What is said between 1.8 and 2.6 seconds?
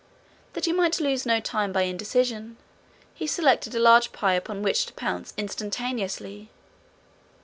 indecision,